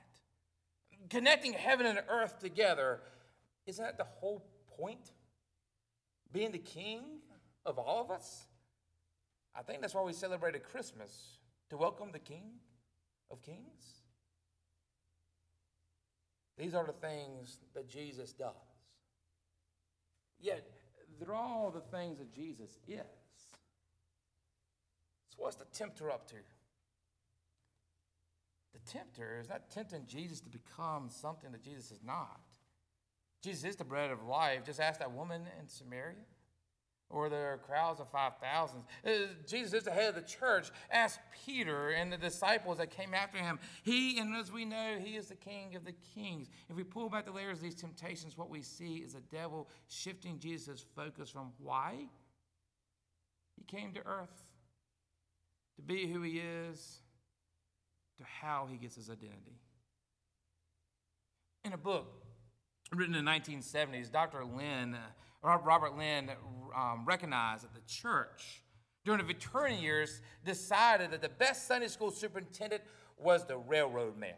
Connecting 1.11 1.53
heaven 1.53 1.85
and 1.85 2.01
earth 2.09 2.39
together, 2.39 3.01
isn't 3.67 3.85
that 3.85 3.99
the 3.99 4.05
whole 4.05 4.43
point? 4.79 5.13
Being 6.33 6.51
the 6.51 6.59
king 6.59 7.03
of 7.67 7.79
all 7.79 8.03
of 8.03 8.11
us? 8.11 8.47
I 9.57 9.63
think 9.63 9.81
that's 9.81 9.95
why 9.95 10.03
we 10.03 10.13
celebrated 10.13 10.63
Christmas, 10.63 11.39
to 11.71 11.79
welcome 11.79 12.13
the 12.13 12.19
King 12.19 12.45
of 13.31 13.43
Kings. 13.43 14.03
These 16.59 16.75
are 16.75 16.85
the 16.85 16.93
things 16.93 17.59
that 17.75 17.89
Jesus 17.89 18.33
does. 18.33 18.53
Yet, 20.39 20.69
they're 21.19 21.35
all 21.35 21.71
the 21.71 21.97
things 21.97 22.19
that 22.19 22.35
Jesus 22.35 22.79
is. 22.87 23.01
So, 25.31 25.39
what's 25.39 25.57
the 25.57 25.65
tempter 25.67 26.11
up 26.11 26.27
to? 26.29 26.37
The 28.75 28.93
tempter 28.93 29.39
is 29.41 29.49
not 29.49 29.71
tempting 29.71 30.03
Jesus 30.07 30.41
to 30.41 30.51
become 30.51 31.09
something 31.09 31.51
that 31.53 31.63
Jesus 31.63 31.91
is 31.91 32.01
not. 32.05 32.41
Jesus 33.43 33.65
is 33.65 33.77
the 33.77 33.85
bread 33.85 34.11
of 34.11 34.23
life. 34.23 34.65
Just 34.65 34.81
ask 34.81 35.01
that 35.01 35.13
woman 35.13 35.43
in 35.61 35.69
Samaria 35.69 36.17
or 37.09 37.29
there 37.29 37.53
are 37.53 37.59
crowds 37.59 38.01
of 38.01 38.11
5,000. 38.11 38.81
Uh, 39.05 39.11
Jesus 39.47 39.75
is 39.75 39.85
the 39.85 39.91
head 39.91 40.09
of 40.09 40.15
the 40.17 40.29
church. 40.29 40.71
Ask 40.91 41.21
Peter 41.45 41.91
and 41.91 42.13
the 42.13 42.17
disciples 42.17 42.79
that 42.79 42.91
came 42.91 43.15
after 43.15 43.39
him. 43.39 43.59
He, 43.83 44.19
and 44.19 44.35
as 44.35 44.51
we 44.51 44.65
know, 44.65 44.97
he 44.99 45.17
is 45.17 45.29
the 45.29 45.37
king 45.37 45.77
of 45.77 45.85
the 45.85 45.95
kings. 46.15 46.49
If 46.69 46.77
we 46.77 46.83
pull 46.83 47.09
back 47.09 47.27
the 47.27 47.33
layers 47.33 47.59
of 47.59 47.63
these 47.63 47.75
temptations, 47.75 48.37
what 48.37 48.51
we 48.51 48.63
see 48.63 48.97
is 48.97 49.15
the 49.15 49.21
devil 49.21 49.69
shifting 49.89 50.39
Jesus' 50.39 50.85
focus 50.97 51.31
from 51.31 51.53
why 51.59 52.09
he 53.57 53.65
came 53.65 53.93
to 53.93 54.01
earth 54.05 54.45
to 55.77 55.83
be 55.83 56.07
who 56.07 56.23
he 56.23 56.41
is 56.41 56.99
to 58.19 58.25
how 58.25 58.67
he 58.71 58.79
gets 58.79 58.97
his 58.97 59.11
identity. 59.11 59.61
In 61.65 61.73
a 61.73 61.79
book 61.79 62.26
written 62.95 63.15
in 63.15 63.25
the 63.25 63.31
1970s, 63.31 64.11
Dr. 64.11 64.45
Lynn. 64.45 64.95
Uh, 65.45 65.59
Robert 65.65 65.97
Lynn 65.97 66.31
um, 66.77 67.05
recognized 67.05 67.65
that 67.65 67.75
the 67.75 67.81
church, 67.87 68.63
during 69.05 69.21
the 69.21 69.27
Victorian 69.27 69.83
years, 69.83 70.21
decided 70.45 71.11
that 71.11 71.23
the 71.23 71.29
best 71.29 71.67
Sunday 71.67 71.89
school 71.89 72.11
superintendent 72.11 72.83
was 73.19 73.45
the 73.45 73.57
railroad 73.57 74.17
man. 74.17 74.35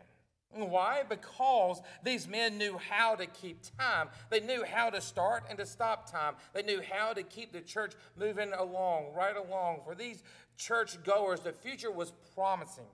Why? 0.50 1.02
Because 1.08 1.82
these 2.02 2.26
men 2.26 2.56
knew 2.56 2.78
how 2.78 3.14
to 3.16 3.26
keep 3.26 3.58
time. 3.78 4.08
They 4.30 4.40
knew 4.40 4.64
how 4.64 4.88
to 4.90 5.00
start 5.00 5.44
and 5.48 5.58
to 5.58 5.66
stop 5.66 6.10
time. 6.10 6.34
They 6.54 6.62
knew 6.62 6.80
how 6.90 7.12
to 7.12 7.22
keep 7.22 7.52
the 7.52 7.60
church 7.60 7.92
moving 8.16 8.52
along, 8.52 9.12
right 9.14 9.36
along. 9.36 9.80
For 9.84 9.94
these 9.94 10.22
church 10.56 11.02
goers, 11.04 11.40
the 11.40 11.52
future 11.52 11.90
was 11.90 12.12
promising. 12.34 12.86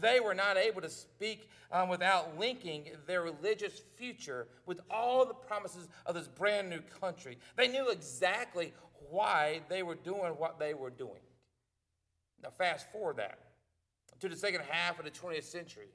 They 0.00 0.20
were 0.20 0.34
not 0.34 0.56
able 0.56 0.80
to 0.82 0.90
speak 0.90 1.48
um, 1.72 1.88
without 1.88 2.38
linking 2.38 2.90
their 3.06 3.22
religious 3.22 3.82
future 3.96 4.46
with 4.66 4.80
all 4.90 5.24
the 5.24 5.34
promises 5.34 5.88
of 6.06 6.14
this 6.14 6.28
brand 6.28 6.70
new 6.70 6.80
country. 7.00 7.38
They 7.56 7.68
knew 7.68 7.88
exactly 7.90 8.72
why 9.08 9.62
they 9.68 9.82
were 9.82 9.94
doing 9.96 10.32
what 10.32 10.58
they 10.58 10.74
were 10.74 10.90
doing. 10.90 11.20
Now, 12.42 12.50
fast 12.50 12.90
forward 12.92 13.16
that 13.16 13.38
to 14.20 14.28
the 14.28 14.36
second 14.36 14.62
half 14.68 14.98
of 14.98 15.04
the 15.04 15.10
20th 15.10 15.44
century. 15.44 15.88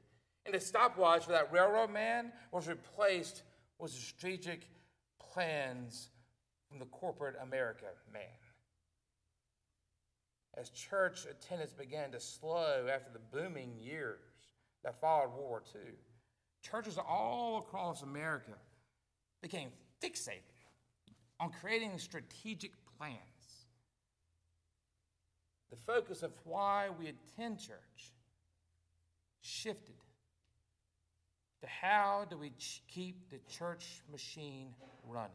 And 0.46 0.54
the 0.54 0.60
stopwatch 0.60 1.26
for 1.26 1.32
that 1.32 1.52
railroad 1.52 1.92
man 1.92 2.32
was 2.52 2.68
replaced 2.68 3.44
with 3.80 3.92
strategic 3.92 4.68
plans 5.20 6.10
from 6.70 6.80
the 6.80 6.86
corporate 6.86 7.36
America 7.42 7.86
man 8.12 8.24
as 10.58 10.70
church 10.70 11.26
attendance 11.30 11.74
began 11.74 12.12
to 12.12 12.20
slow 12.20 12.88
after 12.92 13.12
the 13.12 13.20
booming 13.38 13.76
years 13.80 14.22
that 14.84 15.00
followed 15.02 15.32
World 15.32 15.50
War 15.50 15.64
II, 15.76 15.82
churches 16.62 16.98
all 16.98 17.60
across 17.60 18.02
America 18.02 18.54
became 19.42 19.70
fixated 20.02 20.42
on 21.40 21.52
creating 21.52 21.98
strategic 21.98 22.72
plans. 22.98 23.20
The 25.70 25.76
focus 25.76 26.24
of 26.24 26.32
why 26.44 26.90
we 26.98 27.08
attend 27.10 27.60
church 27.60 28.14
shifted 29.42 29.96
to 31.62 31.68
how 31.68 32.26
do 32.30 32.38
we 32.38 32.54
keep 32.88 33.30
the 33.30 33.40
church 33.52 34.02
machine 34.12 34.70
running? 35.06 35.32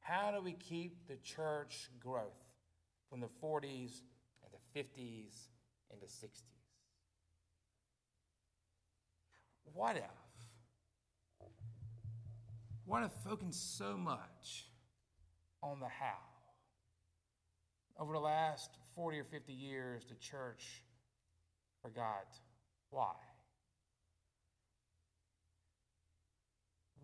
How 0.00 0.32
do 0.32 0.42
we 0.42 0.52
keep 0.52 1.06
the 1.06 1.16
church 1.16 1.90
growth? 2.00 2.41
From 3.12 3.20
the 3.20 3.28
40s 3.42 4.00
and 4.42 4.50
the 4.54 4.80
50s 4.80 5.48
and 5.90 6.00
the 6.00 6.06
60s. 6.06 6.40
What 9.74 9.96
if? 9.96 10.02
What 12.86 13.02
if 13.02 13.12
focused 13.22 13.76
so 13.76 13.98
much 13.98 14.70
on 15.62 15.78
the 15.78 15.88
how? 15.88 16.16
Over 17.98 18.14
the 18.14 18.18
last 18.18 18.70
40 18.94 19.18
or 19.18 19.24
50 19.24 19.52
years, 19.52 20.04
the 20.08 20.14
church 20.14 20.82
forgot 21.82 22.28
why. 22.88 23.12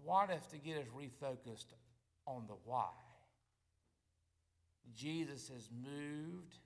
What 0.03 0.31
if 0.31 0.49
to 0.53 0.57
get 0.57 0.79
us 0.79 0.87
refocused 0.97 1.75
on 2.27 2.47
the 2.49 2.57
why? 2.65 2.89
Jesus 4.95 5.49
has 5.49 5.69
moved 5.85 6.57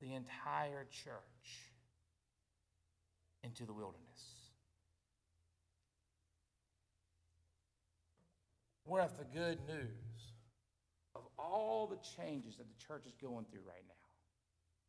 the 0.00 0.14
entire 0.14 0.86
church 0.90 1.72
into 3.42 3.64
the 3.64 3.72
wilderness. 3.72 4.02
What 8.84 9.04
if 9.04 9.16
the 9.16 9.24
good 9.24 9.58
news 9.66 10.32
of 11.14 11.22
all 11.38 11.86
the 11.86 11.98
changes 12.16 12.56
that 12.56 12.66
the 12.68 12.86
church 12.86 13.04
is 13.06 13.14
going 13.20 13.46
through 13.50 13.62
right 13.66 13.84
now, 13.86 13.94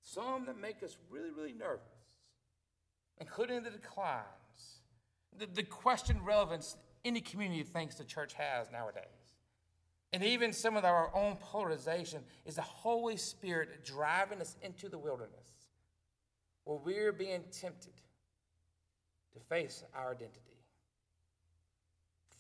some 0.02 0.46
that 0.46 0.60
make 0.60 0.84
us 0.84 0.98
really, 1.10 1.32
really 1.32 1.54
nervous, 1.54 1.82
including 3.20 3.64
the 3.64 3.72
declines, 3.72 4.26
the, 5.38 5.48
the 5.48 5.64
question 5.64 6.24
relevance 6.24 6.78
any 7.04 7.22
community 7.22 7.64
thinks 7.64 7.96
the 7.96 8.04
church 8.04 8.34
has 8.34 8.72
nowadays, 8.72 9.04
and 10.14 10.24
even 10.24 10.54
some 10.54 10.78
of 10.78 10.86
our 10.86 11.14
own 11.16 11.36
polarization 11.36 12.22
is 12.46 12.56
the 12.56 12.62
Holy 12.62 13.18
Spirit 13.18 13.86
driving 13.86 14.40
us 14.40 14.56
into 14.62 14.90
the 14.90 14.98
wilderness 14.98 15.48
where 16.64 16.78
we're 16.78 17.12
being 17.12 17.44
tempted 17.52 17.94
to 19.34 19.40
face 19.40 19.84
our 19.96 20.12
identity, 20.12 20.40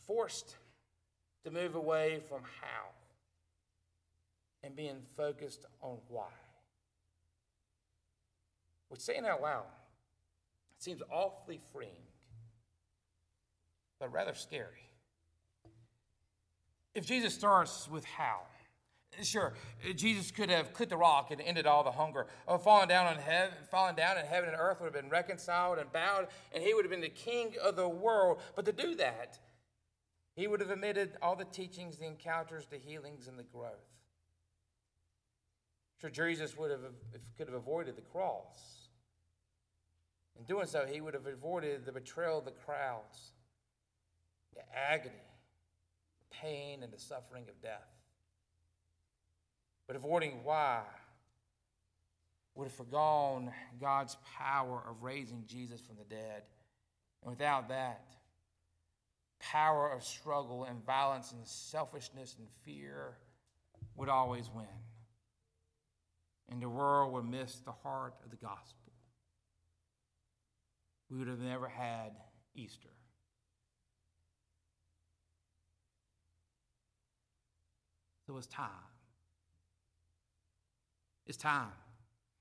forced 0.06 0.56
to 1.44 1.52
move 1.52 1.76
away 1.76 2.22
from 2.28 2.42
how 2.62 2.90
and 4.64 4.76
being 4.76 4.98
focused 5.16 5.66
on 5.82 5.98
why. 6.10 6.26
Which, 8.90 9.02
saying 9.02 9.26
out 9.26 9.42
loud, 9.42 9.66
seems 10.78 11.02
awfully 11.10 11.60
freeing, 11.72 11.92
but 14.00 14.12
rather 14.12 14.34
scary. 14.34 14.87
If 16.98 17.06
Jesus 17.06 17.34
starts 17.34 17.88
with 17.90 18.04
how, 18.06 18.42
Sure, 19.24 19.54
Jesus 19.96 20.30
could 20.32 20.50
have 20.50 20.74
cut 20.74 20.90
the 20.90 20.98
rock 20.98 21.32
and 21.32 21.42
ended 21.42 21.66
all 21.66 21.84
the 21.84 21.92
hunger. 21.92 22.28
Or 22.46 22.60
fallen 22.60 22.88
down 22.88 23.08
on 23.08 23.16
heaven, 23.16 23.56
fallen 23.72 23.96
down 23.96 24.18
and 24.18 24.28
heaven 24.28 24.50
and 24.50 24.58
earth 24.60 24.80
would 24.80 24.94
have 24.94 25.02
been 25.02 25.10
reconciled 25.10 25.80
and 25.80 25.92
bowed, 25.92 26.28
and 26.54 26.64
he 26.64 26.74
would 26.74 26.86
have 26.86 26.92
been 26.92 27.02
the 27.02 27.10
king 27.10 27.54
of 27.64 27.76
the 27.76 27.90
world. 27.90 28.42
But 28.56 28.66
to 28.66 28.72
do 28.72 28.96
that, 28.96 29.40
he 30.36 30.46
would 30.46 30.60
have 30.60 30.70
omitted 30.70 31.18
all 31.22 31.36
the 31.36 31.46
teachings, 31.46 31.98
the 31.98 32.06
encounters, 32.06 32.68
the 32.68 32.78
healings, 32.78 33.28
and 33.28 33.40
the 33.40 33.44
growth. 33.44 33.72
Sure, 36.00 36.12
Jesus 36.12 36.56
would 36.56 36.70
have 36.70 36.82
could 37.38 37.48
have 37.48 37.56
avoided 37.56 37.96
the 37.96 38.02
cross. 38.02 38.90
In 40.38 40.46
doing 40.46 40.68
so, 40.68 40.86
he 40.86 41.02
would 41.02 41.16
have 41.16 41.26
avoided 41.26 41.86
the 41.86 41.92
betrayal 41.92 42.38
of 42.38 42.46
the 42.46 42.52
crowds, 42.52 43.32
the 44.54 44.62
agony, 44.78 45.16
pain, 46.32 46.84
and 46.84 46.92
the 46.92 47.00
suffering 47.00 47.46
of 47.50 47.62
death. 47.62 47.88
But 49.88 49.96
avoiding 49.96 50.44
why 50.44 50.82
would 52.56 52.66
have 52.66 52.74
forgone 52.74 53.52
God's 53.80 54.18
power 54.38 54.84
of 54.90 55.04
raising 55.04 55.44
Jesus 55.46 55.80
from 55.80 55.96
the 55.98 56.04
dead. 56.04 56.42
And 57.22 57.32
without 57.32 57.70
that, 57.70 58.06
power 59.40 59.92
of 59.92 60.04
struggle 60.04 60.64
and 60.64 60.84
violence 60.84 61.32
and 61.32 61.46
selfishness 61.46 62.36
and 62.40 62.48
fear 62.66 63.18
would 63.96 64.10
always 64.10 64.50
win. 64.54 64.66
And 66.50 66.62
the 66.62 66.70
world 66.70 67.14
would 67.14 67.26
miss 67.26 67.56
the 67.58 67.72
heart 67.72 68.16
of 68.24 68.32
the 68.32 68.38
gospel. 68.38 68.92
We 71.10 71.18
would 71.20 71.28
have 71.28 71.40
never 71.40 71.68
had 71.68 72.12
Easter. 72.56 72.90
So 78.28 78.36
it's 78.36 78.48
time. 78.48 78.68
It's 81.26 81.38
time. 81.38 81.72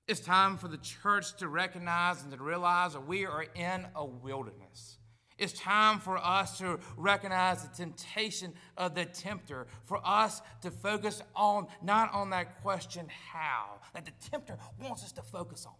It's 0.09 0.19
time 0.19 0.57
for 0.57 0.67
the 0.67 0.79
church 0.79 1.37
to 1.37 1.47
recognize 1.47 2.23
and 2.23 2.33
to 2.33 2.43
realize 2.43 2.95
that 2.95 3.07
we 3.07 3.25
are 3.25 3.47
in 3.55 3.87
a 3.95 4.05
wilderness. 4.05 4.99
It's 5.39 5.53
time 5.53 6.01
for 6.01 6.19
us 6.19 6.59
to 6.59 6.81
recognize 6.97 7.63
the 7.63 7.77
temptation 7.77 8.55
of 8.77 8.97
the 8.97 9.05
tempter, 9.05 9.69
for 9.85 10.01
us 10.05 10.43
to 10.63 10.73
focus 10.73 11.23
on 11.37 11.69
not 11.83 12.13
on 12.13 12.31
that 12.31 12.63
question 12.63 13.07
how, 13.33 13.79
that 13.95 14.07
the 14.07 14.31
tempter 14.31 14.59
wants 14.83 15.05
us 15.05 15.13
to 15.13 15.23
focus 15.23 15.67
on. 15.67 15.75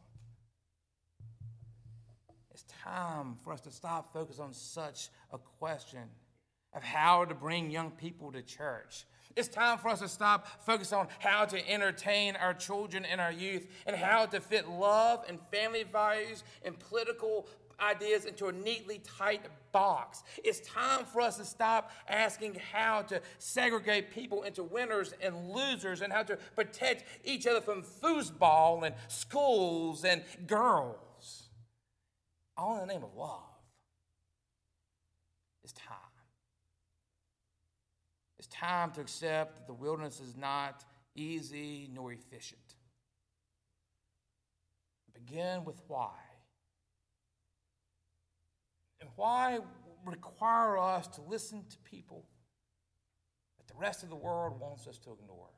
It's 2.53 2.65
time 2.85 3.39
for 3.43 3.53
us 3.53 3.61
to 3.63 3.73
stop 3.73 4.13
focusing 4.13 4.45
on 4.45 4.53
such 4.53 5.09
a 5.33 5.39
question 5.39 6.03
of 6.73 6.85
how 6.85 7.25
to 7.25 7.35
bring 7.35 7.71
young 7.73 7.91
people 7.91 8.31
to 8.31 8.43
church 8.43 9.05
it's 9.37 9.49
time 9.49 9.79
for 9.79 9.89
us 9.89 10.01
to 10.01 10.09
stop 10.09 10.47
focusing 10.65 10.99
on 10.99 11.09
how 11.19 11.45
to 11.45 11.71
entertain 11.71 12.37
our 12.37 12.55
children 12.55 13.05
and 13.05 13.21
our 13.21 13.33
youth 13.33 13.67
and 13.87 13.95
how 13.95 14.27
to 14.27 14.41
fit 14.41 14.69
love 14.69 15.25
and 15.29 15.39
family 15.53 15.85
values 15.85 16.43
and 16.65 16.79
political 16.79 17.47
ideas 17.79 18.25
into 18.25 18.47
a 18.47 18.53
neatly 18.53 19.01
tight 19.05 19.43
box. 19.73 20.23
It's 20.43 20.61
time 20.61 21.05
for 21.05 21.21
us 21.21 21.37
to 21.37 21.45
stop 21.45 21.91
asking 22.09 22.57
how 22.73 23.03
to 23.03 23.21
segregate 23.39 24.11
people 24.11 24.45
into 24.45 24.63
winners 24.63 25.13
and 25.21 25.51
losers 25.51 26.01
and 26.01 26.13
how 26.13 26.23
to 26.23 26.37
protect 26.55 27.05
each 27.25 27.47
other 27.47 27.61
from 27.61 27.83
foosball 27.83 28.87
and 28.87 28.95
schools 29.09 30.05
and 30.05 30.23
girls. 30.47 31.51
All 32.57 32.81
in 32.81 32.87
the 32.87 32.95
name 32.95 33.05
of 33.05 33.15
love. 33.15 33.43
It's 35.63 35.75
time. 35.75 36.06
It's 38.47 38.55
time 38.55 38.93
to 38.93 39.01
accept 39.01 39.57
that 39.57 39.67
the 39.67 39.75
wilderness 39.75 40.21
is 40.21 40.37
not 40.37 40.85
easy 41.15 41.91
nor 41.93 42.13
efficient. 42.13 42.61
Begin 45.15 45.65
with 45.65 45.81
why. 45.89 46.13
And 49.01 49.11
why 49.17 49.59
require 50.05 50.79
us 50.79 51.09
to 51.09 51.23
listen 51.23 51.65
to 51.71 51.79
people 51.79 52.27
that 53.59 53.67
the 53.67 53.79
rest 53.79 54.05
of 54.05 54.11
the 54.11 54.17
world 54.17 54.61
wants 54.61 54.87
us 54.87 54.99
to 54.99 55.13
ignore. 55.13 55.51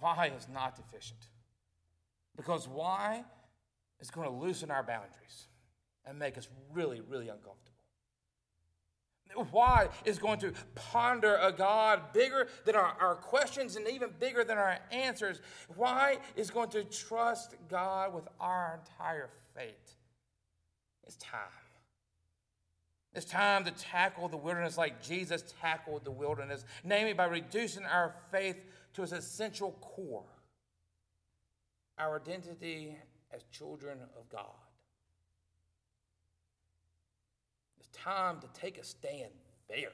Why 0.00 0.32
is 0.36 0.48
not 0.52 0.78
efficient? 0.78 1.28
Because 2.36 2.68
why 2.68 3.24
is 4.00 4.10
going 4.10 4.28
to 4.28 4.34
loosen 4.34 4.70
our 4.70 4.82
boundaries 4.82 5.46
and 6.04 6.18
make 6.18 6.36
us 6.36 6.48
really, 6.72 7.00
really 7.00 7.28
uncomfortable. 7.28 7.79
Why 9.50 9.88
is 10.04 10.18
going 10.18 10.38
to 10.40 10.52
ponder 10.74 11.36
a 11.36 11.52
God 11.52 12.12
bigger 12.12 12.48
than 12.64 12.74
our, 12.74 12.96
our 13.00 13.14
questions 13.14 13.76
and 13.76 13.88
even 13.88 14.10
bigger 14.18 14.44
than 14.44 14.58
our 14.58 14.78
answers. 14.90 15.40
Why 15.76 16.18
is 16.36 16.50
going 16.50 16.70
to 16.70 16.84
trust 16.84 17.54
God 17.68 18.14
with 18.14 18.28
our 18.40 18.80
entire 18.80 19.30
fate. 19.54 19.94
It's 21.06 21.16
time. 21.16 21.40
It's 23.14 23.26
time 23.26 23.64
to 23.64 23.72
tackle 23.72 24.28
the 24.28 24.36
wilderness 24.36 24.78
like 24.78 25.02
Jesus 25.02 25.42
tackled 25.60 26.04
the 26.04 26.12
wilderness, 26.12 26.64
namely 26.84 27.12
by 27.12 27.24
reducing 27.24 27.84
our 27.84 28.14
faith 28.30 28.56
to 28.94 29.02
its 29.02 29.12
essential 29.12 29.72
core 29.80 30.24
our 31.98 32.16
identity 32.16 32.96
as 33.32 33.42
children 33.52 33.98
of 34.16 34.28
God. 34.30 34.69
Time 37.92 38.40
to 38.40 38.60
take 38.60 38.78
a 38.78 38.84
stand 38.84 39.30
there, 39.68 39.92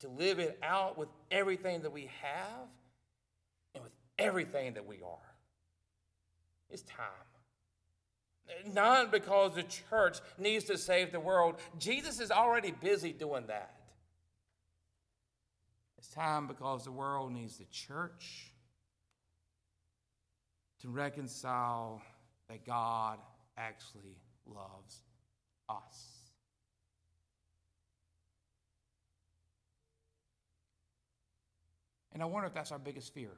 to 0.00 0.08
live 0.08 0.38
it 0.38 0.58
out 0.62 0.98
with 0.98 1.08
everything 1.30 1.82
that 1.82 1.92
we 1.92 2.10
have 2.22 2.68
and 3.74 3.84
with 3.84 3.92
everything 4.18 4.74
that 4.74 4.86
we 4.86 4.96
are. 4.96 5.34
It's 6.70 6.82
time. 6.82 7.06
Not 8.74 9.12
because 9.12 9.54
the 9.54 9.62
church 9.62 10.18
needs 10.38 10.64
to 10.64 10.76
save 10.76 11.12
the 11.12 11.20
world. 11.20 11.56
Jesus 11.78 12.20
is 12.20 12.30
already 12.30 12.72
busy 12.72 13.12
doing 13.12 13.46
that. 13.46 13.74
It's 15.98 16.08
time 16.08 16.48
because 16.48 16.84
the 16.84 16.90
world 16.90 17.32
needs 17.32 17.58
the 17.58 17.64
church 17.66 18.52
to 20.80 20.88
reconcile 20.88 22.02
that 22.48 22.66
God 22.66 23.18
actually 23.56 24.18
loves 24.46 25.00
us. 25.68 26.11
And 32.12 32.22
I 32.22 32.26
wonder 32.26 32.46
if 32.46 32.54
that's 32.54 32.72
our 32.72 32.78
biggest 32.78 33.14
fear. 33.14 33.30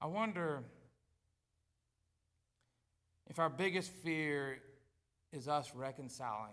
I 0.00 0.06
wonder 0.06 0.62
if 3.28 3.38
our 3.38 3.50
biggest 3.50 3.90
fear 3.90 4.58
is 5.32 5.48
us 5.48 5.72
reconciling 5.74 6.52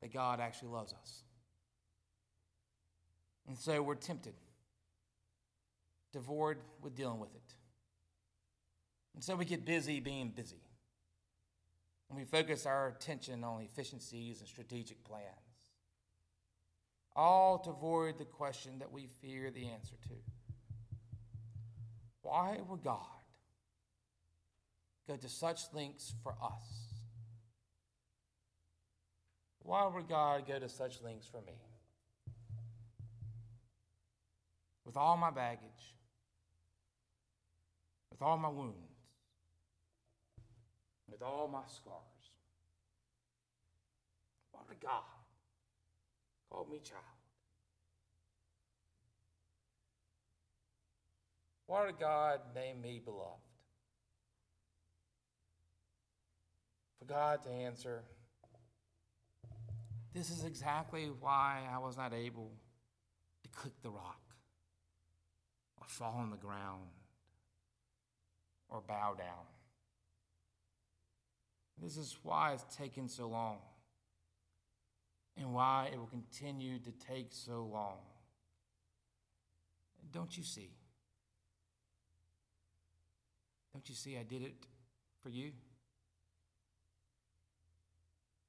that 0.00 0.12
God 0.12 0.40
actually 0.40 0.68
loves 0.68 0.92
us. 0.92 1.22
And 3.46 3.56
so 3.56 3.82
we're 3.82 3.94
tempted 3.94 4.34
avoid 6.18 6.58
with 6.82 6.94
dealing 6.94 7.18
with 7.18 7.34
it. 7.34 7.54
And 9.14 9.24
so 9.24 9.34
we 9.36 9.44
get 9.44 9.64
busy 9.64 10.00
being 10.00 10.30
busy. 10.30 10.60
And 12.10 12.18
we 12.18 12.24
focus 12.24 12.66
our 12.66 12.88
attention 12.88 13.44
on 13.44 13.62
efficiencies 13.62 14.40
and 14.40 14.48
strategic 14.48 15.02
plans 15.04 15.47
all 17.18 17.58
to 17.58 17.70
avoid 17.70 18.16
the 18.16 18.24
question 18.24 18.78
that 18.78 18.92
we 18.92 19.08
fear 19.20 19.50
the 19.50 19.66
answer 19.66 19.96
to. 20.04 20.14
Why 22.22 22.60
would 22.68 22.84
God 22.84 23.00
go 25.08 25.16
to 25.16 25.28
such 25.28 25.62
lengths 25.72 26.14
for 26.22 26.32
us? 26.40 26.94
Why 29.64 29.88
would 29.88 30.08
God 30.08 30.46
go 30.46 30.60
to 30.60 30.68
such 30.68 31.02
lengths 31.02 31.26
for 31.26 31.38
me? 31.38 31.58
With 34.86 34.96
all 34.96 35.16
my 35.16 35.32
baggage, 35.32 35.96
with 38.12 38.22
all 38.22 38.38
my 38.38 38.48
wounds, 38.48 38.76
with 41.10 41.20
all 41.20 41.48
my 41.48 41.62
scars. 41.66 42.30
Why 44.52 44.60
would 44.68 44.80
God 44.80 45.17
called 46.50 46.70
me 46.70 46.80
child. 46.82 47.02
Why 51.66 51.86
did 51.86 51.98
God 51.98 52.40
name 52.54 52.80
me 52.80 53.00
beloved? 53.04 53.42
For 56.98 57.04
God 57.04 57.42
to 57.42 57.50
answer, 57.50 58.02
this 60.14 60.30
is 60.30 60.44
exactly 60.44 61.10
why 61.20 61.60
I 61.70 61.78
was 61.78 61.96
not 61.96 62.14
able 62.14 62.50
to 63.42 63.48
click 63.50 63.74
the 63.82 63.90
rock 63.90 64.22
or 65.80 65.86
fall 65.86 66.16
on 66.18 66.30
the 66.30 66.36
ground 66.36 66.88
or 68.68 68.80
bow 68.80 69.14
down. 69.16 69.46
This 71.80 71.96
is 71.96 72.16
why 72.22 72.54
it's 72.54 72.76
taken 72.76 73.08
so 73.08 73.28
long. 73.28 73.58
And 75.38 75.52
why 75.54 75.90
it 75.92 75.98
will 75.98 76.06
continue 76.06 76.78
to 76.78 76.90
take 76.90 77.28
so 77.30 77.68
long. 77.72 77.98
Don't 80.12 80.36
you 80.36 80.42
see? 80.42 80.70
Don't 83.72 83.88
you 83.88 83.94
see 83.94 84.16
I 84.16 84.22
did 84.22 84.42
it 84.42 84.54
for 85.22 85.28
you? 85.28 85.52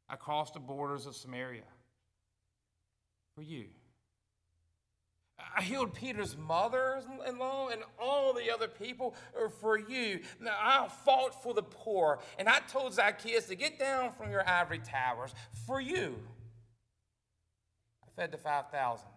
I 0.09 0.15
crossed 0.15 0.55
the 0.55 0.59
borders 0.59 1.05
of 1.05 1.15
Samaria 1.15 1.63
for 3.35 3.43
you. 3.43 3.65
I 5.55 5.61
healed 5.61 5.93
Peter's 5.93 6.35
mother 6.35 7.01
in 7.27 7.37
law 7.37 7.69
and 7.69 7.81
all 8.01 8.33
the 8.33 8.51
other 8.51 8.67
people 8.67 9.15
for 9.61 9.77
you. 9.77 10.21
Now, 10.39 10.57
I 10.59 10.87
fought 11.05 11.41
for 11.43 11.53
the 11.53 11.63
poor, 11.63 12.19
and 12.37 12.49
I 12.49 12.59
told 12.67 12.93
Zacchaeus 12.93 13.45
to 13.45 13.55
get 13.55 13.79
down 13.79 14.11
from 14.11 14.31
your 14.31 14.47
ivory 14.47 14.79
towers 14.79 15.33
for 15.65 15.79
you. 15.79 16.15
Fed 18.19 18.33
the 18.33 18.37
5,000. 18.37 19.07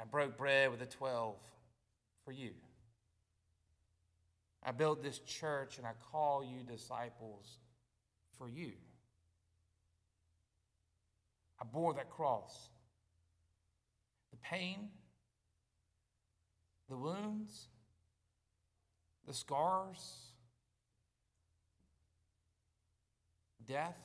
I 0.00 0.04
broke 0.04 0.38
bread 0.38 0.70
with 0.70 0.78
the 0.78 0.86
12 0.86 1.34
for 2.24 2.30
you. 2.30 2.52
I 4.62 4.70
built 4.70 5.02
this 5.02 5.18
church 5.18 5.78
and 5.78 5.86
I 5.86 5.94
call 6.12 6.44
you 6.44 6.62
disciples 6.62 7.58
for 8.38 8.48
you. 8.48 8.70
I 11.60 11.64
bore 11.64 11.92
that 11.94 12.08
cross. 12.08 12.68
The 14.30 14.36
pain, 14.36 14.90
the 16.88 16.96
wounds, 16.96 17.66
the 19.26 19.34
scars, 19.34 20.18
death, 23.66 23.98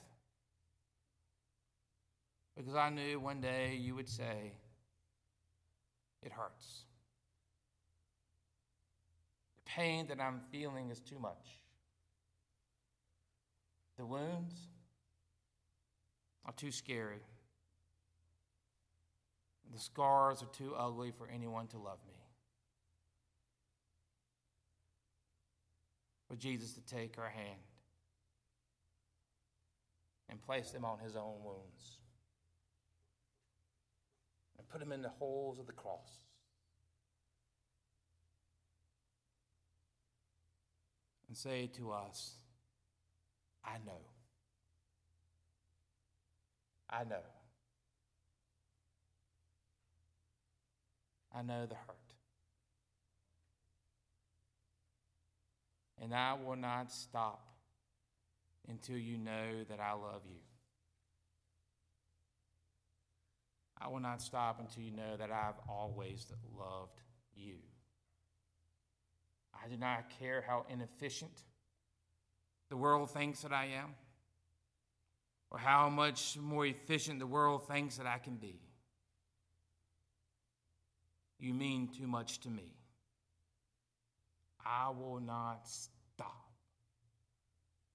because 2.56 2.76
I 2.76 2.90
knew 2.90 3.20
one 3.20 3.42
day 3.42 3.78
you 3.80 3.96
would 3.96 4.10
say, 4.10 4.54
It 6.24 6.32
hurts. 6.32 6.86
The 9.56 9.72
pain 9.72 10.08
that 10.08 10.20
I'm 10.20 10.42
feeling 10.52 10.90
is 10.92 11.00
too 11.00 11.20
much. 11.20 11.62
The 13.98 14.06
wounds 14.06 14.56
are 16.46 16.54
too 16.54 16.72
scary. 16.72 17.22
The 19.74 19.80
scars 19.80 20.44
are 20.44 20.58
too 20.58 20.74
ugly 20.78 21.12
for 21.12 21.28
anyone 21.34 21.68
to 21.68 21.78
love 21.78 22.00
me. 22.08 22.16
For 26.28 26.36
Jesus 26.36 26.74
to 26.74 26.82
take 26.82 27.18
our 27.18 27.30
hand 27.30 27.60
and 30.30 30.42
place 30.42 30.72
them 30.72 30.84
on 30.84 31.00
his 31.00 31.16
own 31.16 31.44
wounds 31.44 32.00
and 34.62 34.70
put 34.70 34.80
them 34.80 34.92
in 34.92 35.02
the 35.02 35.10
holes 35.10 35.58
of 35.58 35.66
the 35.66 35.74
cross. 35.74 36.20
And 41.28 41.36
say 41.36 41.68
to 41.78 41.92
us, 41.92 42.34
I 43.66 43.78
know. 43.84 44.02
I 46.88 47.06
know. 47.06 47.24
I 51.34 51.42
know 51.42 51.66
the 51.66 51.74
hurt. 51.74 51.96
And 56.00 56.14
I 56.14 56.34
will 56.34 56.56
not 56.56 56.92
stop 56.92 57.48
until 58.70 58.98
you 58.98 59.18
know 59.18 59.64
that 59.70 59.80
I 59.80 59.94
love 59.94 60.22
you. 60.30 60.51
I 63.84 63.88
will 63.88 64.00
not 64.00 64.22
stop 64.22 64.60
until 64.60 64.84
you 64.84 64.92
know 64.92 65.18
that 65.18 65.32
I've 65.32 65.60
always 65.68 66.28
loved 66.58 67.02
you. 67.36 67.56
I 69.54 69.68
do 69.68 69.78
not 69.78 70.12
care 70.20 70.44
how 70.48 70.66
inefficient 70.70 71.32
the 72.70 72.78
world 72.78 73.10
thinks 73.10 73.42
that 73.42 73.52
I 73.52 73.66
am, 73.66 73.96
or 75.50 75.58
how 75.58 75.90
much 75.90 76.38
more 76.38 76.66
efficient 76.66 77.20
the 77.20 77.28
world 77.28 77.68
thinks 77.68 77.98
that 77.98 78.06
I 78.06 78.18
can 78.18 78.36
be. 78.36 78.62
You 81.40 81.54
mean 81.54 81.90
too 81.90 82.08
much 82.08 82.40
to 82.42 82.50
me. 82.50 82.76
I 84.66 84.90
will 84.90 85.20
not 85.20 85.68
stop 85.68 86.52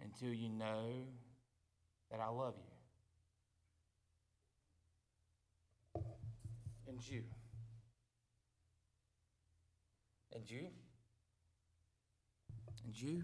until 0.02 0.34
you 0.34 0.48
know 0.48 1.04
that 2.10 2.20
I 2.20 2.28
love 2.28 2.54
you. 2.58 2.75
And 6.88 7.10
you. 7.10 7.22
And 10.34 10.50
you. 10.50 10.68
And 12.84 12.94
you 12.94 13.22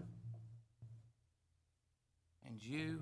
and 2.53 2.61
you 2.61 2.99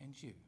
and 0.00 0.22
you. 0.22 0.41